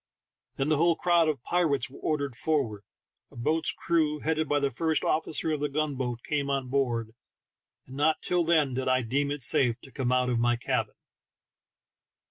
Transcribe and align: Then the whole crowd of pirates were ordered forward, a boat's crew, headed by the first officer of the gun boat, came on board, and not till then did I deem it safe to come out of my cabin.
Then 0.55 0.69
the 0.69 0.77
whole 0.77 0.95
crowd 0.95 1.29
of 1.29 1.43
pirates 1.43 1.87
were 1.87 1.99
ordered 1.99 2.35
forward, 2.35 2.81
a 3.29 3.35
boat's 3.35 3.71
crew, 3.71 4.17
headed 4.21 4.49
by 4.49 4.59
the 4.59 4.71
first 4.71 5.03
officer 5.03 5.51
of 5.51 5.59
the 5.59 5.69
gun 5.69 5.93
boat, 5.93 6.21
came 6.27 6.49
on 6.49 6.69
board, 6.69 7.11
and 7.85 7.97
not 7.97 8.19
till 8.23 8.43
then 8.43 8.73
did 8.73 8.87
I 8.87 9.03
deem 9.03 9.29
it 9.29 9.43
safe 9.43 9.79
to 9.81 9.91
come 9.91 10.11
out 10.11 10.31
of 10.31 10.39
my 10.39 10.55
cabin. 10.55 10.95